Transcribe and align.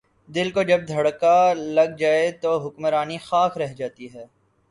دل 0.29 0.49
کو 0.51 0.63
جب 0.63 0.87
دھڑکا 0.87 1.35
لگ 1.53 1.95
جائے 1.97 2.31
تو 2.41 2.57
حکمرانی 2.59 3.17
خاک 3.23 3.57
رہ 3.57 3.73
جاتی 3.73 4.13
ہے۔ 4.13 4.25